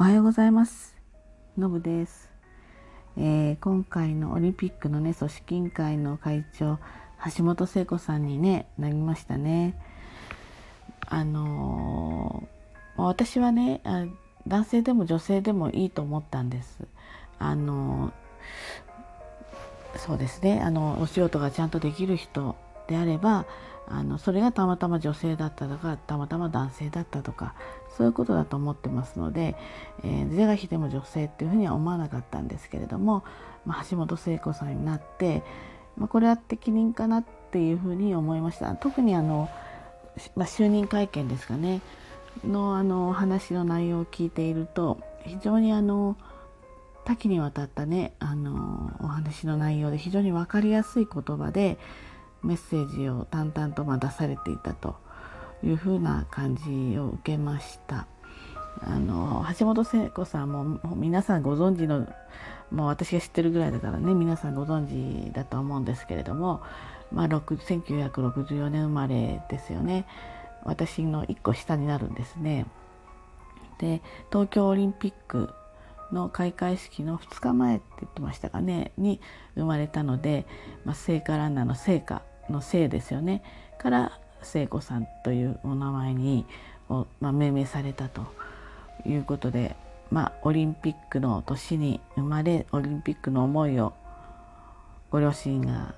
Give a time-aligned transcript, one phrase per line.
[0.00, 0.94] おはようございます。
[1.56, 2.30] のぶです、
[3.16, 6.78] えー今回のオリンピックのね組織委員会の会長
[7.36, 9.74] 橋本聖子さんにねなりましたね。
[11.06, 14.04] あのー私はねあ
[14.46, 16.86] 男性でも女性でもいいと思ったんです。
[17.40, 22.54] あのーそうですねあのお仕事がちゃんとできる人
[22.88, 23.46] であれば
[23.86, 27.54] あのそれがたまたま女性だったとかたまたま男性だったとか
[27.96, 29.56] そういうことだと思ってますので、
[30.04, 33.24] えー、是が非でも女性っていうふうには思わなかったんですけれども、
[33.64, 35.42] まあ、橋本聖子さんになって、
[35.96, 38.74] まあ、これは適任かなっていうふうに思いました。
[38.76, 39.48] 特にあの、
[40.36, 41.80] まあ、就任会見ですかね。
[42.46, 46.16] のあの話の内容を聞いていると非常にあの
[47.04, 51.78] 多岐にわたったねあのお話の内容で非常に分かりやすい言葉で
[52.42, 54.96] メッセージを淡々とまあ出されていたと
[55.62, 58.06] いうふうな感じを受けました。
[58.80, 62.06] あの橋本聖子さんももう皆さんご存知の
[62.70, 66.62] もう私が知ってるぐらいだからね皆さんご存知だと思うんですけれども、
[67.10, 70.06] まあ、1964年生まれですよね
[70.64, 72.66] 私の1個下になるんですね。
[73.78, 75.50] で東京オリンピック
[76.12, 79.20] の開会式の2日前って言ってましたかねに
[79.54, 80.46] 生まれたので、
[80.84, 83.42] まあ、聖火ランナーの聖火の聖ですよね
[83.78, 86.46] から聖子さんというお名前に
[86.88, 88.26] を、まあ、命名されたと
[89.06, 89.76] いうことで、
[90.10, 93.92] まあ、オリンピックの年に生まれオリンピックの思いを
[95.10, 95.94] ご両親が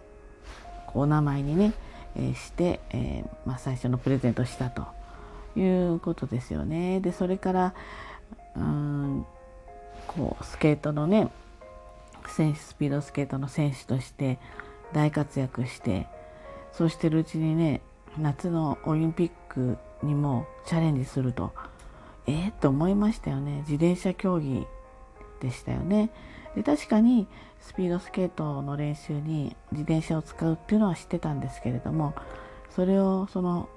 [0.94, 1.72] お名前にね、
[2.16, 4.86] えーして、えーまあ、最初のプレゼントしたと
[5.56, 7.00] いうことですよね。
[7.00, 7.74] でそれから
[8.56, 9.26] うん
[10.06, 11.28] こうスケートのね
[12.28, 14.38] 選手スピードスケートの選手として
[14.92, 16.06] 大活躍して
[16.72, 17.82] そうしてるうちにね
[18.18, 21.52] 夏のオリンピックにもチャレンジすると
[22.26, 23.64] えー、と思いましたよね。
[23.68, 24.66] 自転車競技
[25.40, 26.10] でしたよね。
[26.54, 27.26] で確かに
[27.60, 32.14] スピードスケートの練習に自転車を使うっていうのは知ってたんですけれども
[32.70, 33.68] それをその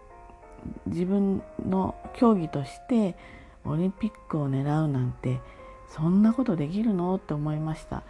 [0.86, 3.16] 自分の競技として
[3.66, 5.40] オリンピックを狙うなんて
[5.90, 7.16] そんなことできるの？
[7.16, 8.04] って思いました。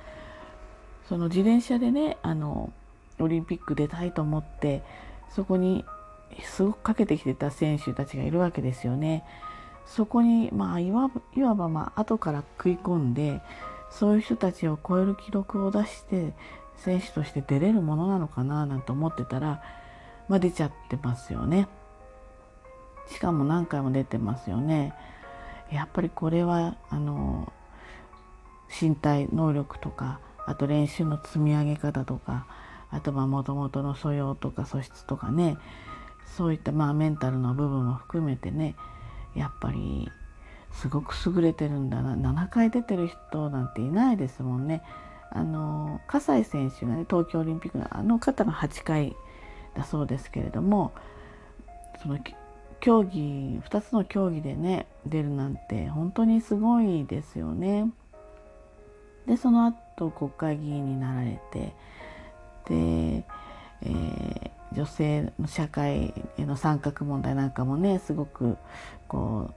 [1.08, 2.74] その自転車でねあの
[3.20, 4.84] オリンピック出たいと思って
[5.30, 5.86] そこに
[6.44, 9.24] すごくかけてきてた選手たちがいるわけですよね。
[9.86, 13.42] そこにまあいわばいわばまあ後から食い込んで
[13.92, 16.34] そういう人たちを超える記録を出して
[16.78, 19.62] 選手として出れるものなのかななんて思ってたら、
[20.28, 21.68] まあ、出ちゃってますよね。
[23.08, 24.94] しかも何回も出てますよね。
[25.72, 27.52] やっぱりこれはあの
[28.82, 32.48] 身体能力とかあと練習の積み上げ方とか
[32.94, 35.58] あとはもともとの素養とか素質とかね
[36.38, 38.76] そういったまあメンタルの部分も含めてね
[39.36, 40.10] やっぱり
[40.72, 44.82] すごく優れてるんだな7回出てる人なんていないですもんね。
[45.36, 49.16] あの葛西選手がね東京オリンピックのあの方が8回
[49.76, 50.94] だそうですけれども
[52.02, 52.20] その
[52.80, 57.92] 競技2つの競技でね出るなんて本当にすごいですよね。
[59.26, 61.74] でその後国会議員になられて
[62.68, 63.26] で、
[63.82, 68.58] えー女性の社会への参画問題なんかもねすごく
[69.08, 69.54] こう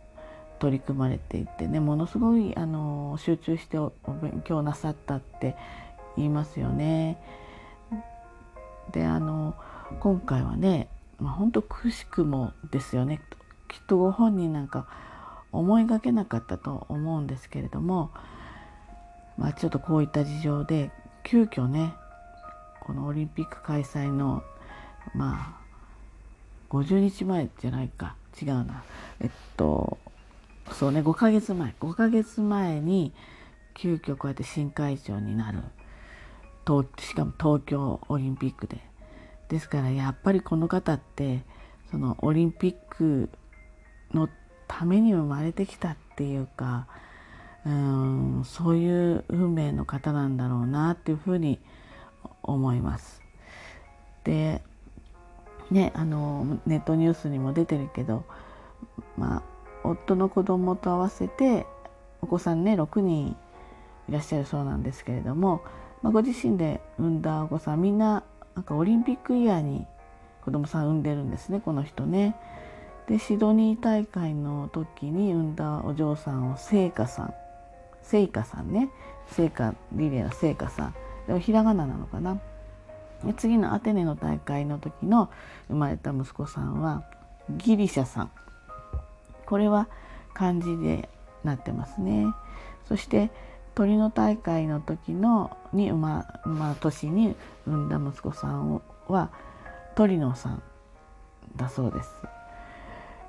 [0.58, 5.56] 取り組まれていてねものすごいあの集中してお勉強なさったって
[6.16, 7.18] 言いますよね。
[8.92, 9.54] であの
[10.00, 10.88] 今回はね、
[11.18, 13.20] まあ、本当くしくもですよね
[13.68, 14.86] きっとご本人なんか
[15.52, 18.10] 思いがけなかったと思うんですけれども、
[19.36, 20.90] まあ、ちょっとこういった事情で
[21.24, 21.94] 急遽ね
[22.86, 24.44] このオリンピック開催の
[25.12, 25.60] まあ
[26.70, 28.14] 50日前じゃないか。
[28.40, 28.84] 違うな。
[29.20, 29.98] えっと
[30.70, 31.74] そうね5ヶ月前。
[31.80, 33.12] 5ヶ月前に
[33.74, 35.58] 急遽こうやって新会長になる。
[36.64, 38.78] 東しかも東京オリンピックで。
[39.48, 41.42] ですからやっぱりこの方って
[41.90, 43.30] そのオリンピック
[44.14, 44.28] の
[44.68, 46.86] ために生まれてきたっていうか
[47.64, 51.75] うんそういう運命の方なんだろうなっていうふうに思います
[52.42, 53.22] 思います。
[54.24, 54.62] で
[55.70, 58.24] ねあのネットニュースにも出てるけど
[59.16, 59.42] まあ
[59.84, 61.66] 夫の子供と合わせて
[62.22, 63.36] お子さんね6人
[64.08, 65.62] いらっしゃるそうなんですけれども、
[66.02, 68.24] まあ、ご自身で産んだお子さんみんな
[68.54, 69.86] なんかオリンピックイヤーに
[70.44, 72.36] 子供さん産んでるんですねこの人ね。
[73.08, 77.34] でシドニー大会の時に産んだお嬢さんを聖華さん
[78.02, 78.88] 聖華さんね
[79.28, 80.94] 聖華リレーの聖華さん
[81.26, 82.40] でもひらがななのかな
[83.24, 85.30] で次のアテネの大会の時の
[85.68, 87.04] 生まれた息子さんは
[87.50, 88.30] ギリシャさん
[89.46, 89.88] これは
[90.34, 91.08] 漢字で
[91.44, 92.26] なってますね。
[92.84, 93.30] そして
[93.74, 97.34] 鳥の大会の時のに、まあ、まあ、年に
[97.66, 99.30] 産んだ息子さんは
[99.94, 100.62] 鳥野さん
[101.56, 102.10] だそうです。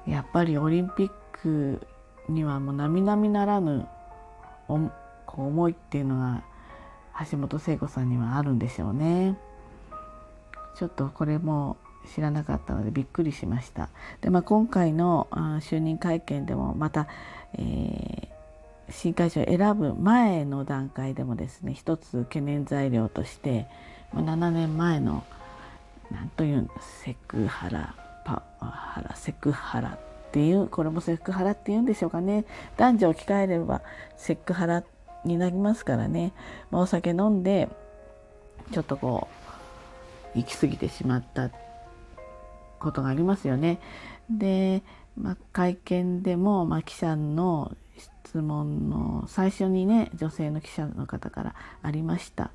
[0.05, 1.85] やっぱりオリンピック
[2.29, 3.88] にはもう並々ならぬ
[4.67, 6.44] 思いっていうのが
[7.29, 9.37] 橋本聖子さんにはあるんでしょうね。
[10.75, 11.77] ちょっとこれも
[12.13, 13.89] 知らなかったのでびっくりしました。
[14.21, 17.07] で、まあ、今回の就任会見でもまた、
[17.53, 23.67] えー、新会長を選ぶ前の段階でもですね一つ懸念材料として
[24.13, 25.23] 7年前の
[26.11, 32.45] 何というんセクハラパワハラセクハラっていうこれもセクハラっていうんでしょうかね
[32.77, 33.81] 男女を置き換えれば
[34.15, 34.83] セクハラ
[35.27, 36.33] になりますからね、
[36.71, 37.69] まあ、お酒飲んで
[38.71, 39.27] ちょっとこ
[40.35, 41.50] う行き過ぎてしまった
[42.79, 43.79] ことがありますよね。
[44.29, 44.83] で、
[45.15, 52.51] まあ、会見でも、まあ、記者の質問の最初にね女性の記者の方からありました。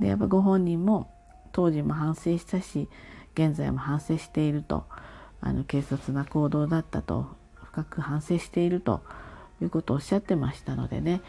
[0.00, 1.10] でやっぱご本人も
[1.52, 2.88] 当時も反省したし
[3.34, 4.84] 現在も反省していると
[5.40, 7.26] あの軽率な行動だったと
[7.62, 9.02] 深く反省していると
[9.62, 11.20] いうことをおっしゃってましたのでね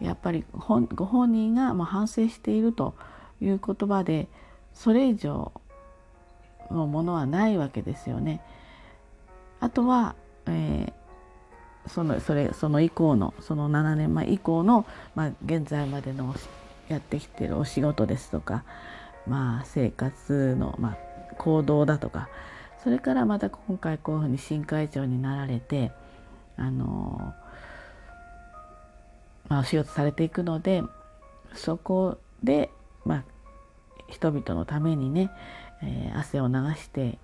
[0.00, 2.94] やっぱりご本人がもう反省していると
[3.40, 4.28] いう言葉で
[4.72, 5.52] それ以上
[6.70, 8.40] のものはないわけですよね。
[9.60, 10.14] あとは、
[10.46, 16.34] えー、そのそれその以降のその7年前以降の、まあ、現在までの
[16.88, 18.64] やってきてるお仕事ですとか、
[19.26, 22.28] まあ、生活の、まあ、行動だとか
[22.82, 25.90] それからまた今回こういうふうに新会長になられて
[26.58, 27.34] あの、
[29.48, 30.82] まあ、お仕事されていくので
[31.54, 32.70] そこで、
[33.04, 33.24] まあ、
[34.08, 35.30] 人々のためにね、
[35.82, 37.18] えー、汗を流して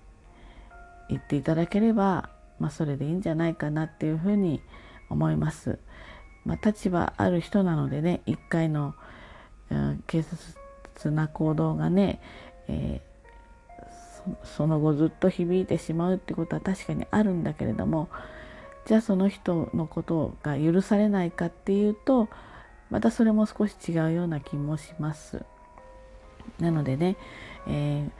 [1.09, 2.29] いっていただければ、
[2.59, 4.61] まあ、それでいいんじゃないかなっていうふうに
[5.09, 5.77] 思います。
[6.45, 8.93] まあ、立場ある人なのでね一回の、
[9.71, 12.21] うん、警察な行動がね、
[12.67, 18.09] えー、その後ずっと響いてしまうってことは確かにあるんだけれども
[18.85, 22.29] じゃあその人のことが許されないかっていうと
[22.89, 25.43] またそれも少し違うような気もします。
[26.59, 27.17] なのでね、
[27.67, 28.11] えー、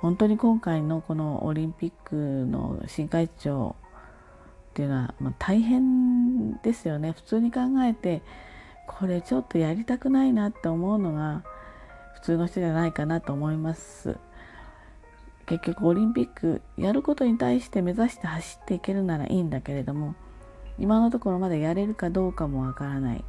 [0.00, 3.74] 本当に今回のこのオリンピックの新会長
[4.70, 8.22] っていうのは、まあ、大変ですよね普通に考えて
[8.86, 11.42] これちょっとやりたくないなって思うのが
[12.14, 14.16] 普通の人じゃないかなと思います
[15.44, 20.14] 結局オリンピックやることに対して目指して走っていけるならいいんだけれども
[20.78, 23.24] 今のところまだやれるかどうかもわからない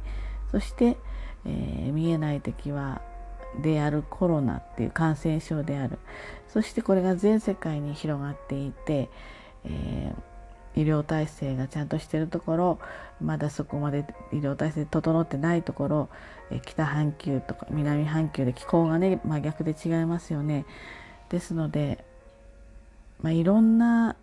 [0.50, 0.96] そして、
[1.44, 3.02] えー、見えない敵は
[3.62, 5.98] であるコロナっていう感染症である
[6.48, 9.08] そしてこれが全世界に広がっていて、
[9.64, 12.78] えー、医療体制がちゃんとしてるところ
[13.20, 16.08] まだそこまで医療体制整ってないところ、
[16.50, 20.66] えー、北半球とか南半球で気候がね真逆で違いますよね。
[21.28, 22.04] ですので、
[23.22, 24.16] まあ、いろんな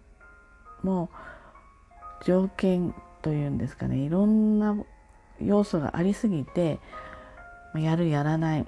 [0.83, 1.09] も
[2.21, 4.75] う条件というんですかねいろんな
[5.41, 6.79] 要素がありすぎて
[7.75, 8.65] やるやらない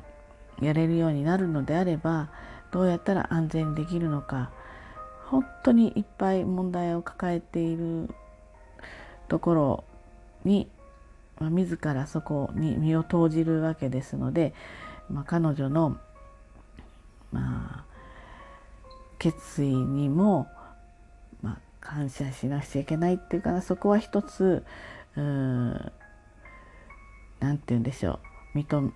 [0.62, 2.30] やれるようになるのであれば
[2.72, 4.52] どうやったら安全にできるのか
[5.28, 8.10] 本当にいっぱい問題を抱えている
[9.28, 9.84] ところ
[10.44, 10.68] に、
[11.40, 14.54] まあ、自らそこに身を投じるわけですので、
[15.10, 15.98] まあ、彼女の、
[17.32, 17.95] まあ、
[19.18, 20.48] 決意にも、
[21.42, 24.64] まあ、感謝しなくちゃいけないっていうかなそこは一つ
[25.16, 25.92] 何
[27.58, 28.20] て言うんでしょ
[28.54, 28.92] う認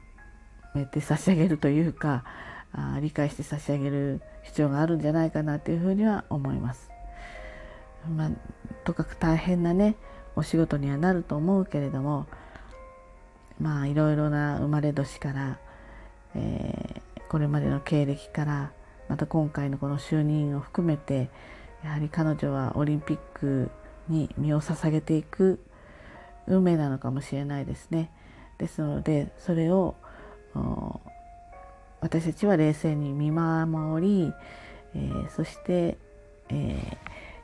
[0.75, 2.23] めて差し上げるというか
[2.71, 6.89] あ理解して差し上げる必要があるんじゃないかなというふうには思います。
[8.15, 8.29] まあ、
[8.85, 9.95] とかく大変なね
[10.35, 12.27] お仕事にはなると思うけれども
[13.59, 15.59] まあいろいろな生まれ年から、
[16.33, 18.71] えー、これまでの経歴から
[19.09, 21.29] また今回のこの就任を含めて
[21.83, 23.71] やはり彼女はオリンピック
[24.07, 25.59] に身を捧げていく
[26.47, 28.11] 運命なのかもしれないですね。
[28.57, 29.95] ですのでそれを
[32.01, 34.33] 私たちは冷静に見守り、
[34.95, 35.97] えー、そして、
[36.49, 36.97] え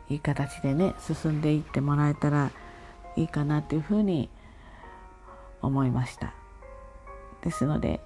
[0.09, 2.51] ー、いい形でね進んでいってもらえたら
[3.15, 4.29] いいかなというふうに
[5.61, 6.33] 思いました。
[7.43, 8.01] ですので、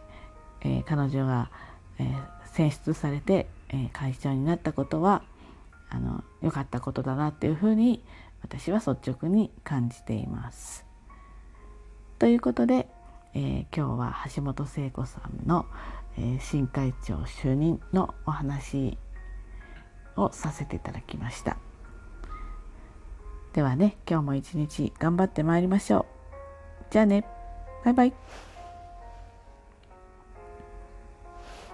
[0.61, 1.49] えー、彼女が、
[1.97, 2.03] え
[2.59, 5.21] 選出されて、え会長になったことは
[5.89, 8.03] あの良かったことだなっていうふうに
[8.41, 10.85] 私は率直に感じています。
[12.17, 12.87] ということで
[13.33, 15.65] えー、今日は橋本聖子さんの、
[16.17, 18.97] えー、新会長就任のお話
[20.15, 21.57] をさせていただきました。
[23.53, 26.05] ではね今日も一日頑張ってまいりましょう。
[26.91, 27.25] じゃあね。
[27.85, 28.48] バイバイ。